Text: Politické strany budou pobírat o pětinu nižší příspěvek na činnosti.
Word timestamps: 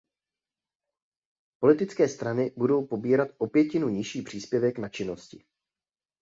Politické 1.59 2.07
strany 2.09 2.51
budou 2.57 2.87
pobírat 2.87 3.27
o 3.37 3.47
pětinu 3.47 3.89
nižší 3.89 4.21
příspěvek 4.21 4.77
na 4.77 4.89
činnosti. 4.89 5.43